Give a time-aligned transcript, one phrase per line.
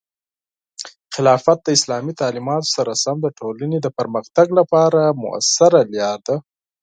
[1.13, 6.35] خلافت د اسلامي تعلیماتو سره سم د ټولنې د پرمختګ لپاره مؤثره لاره ده.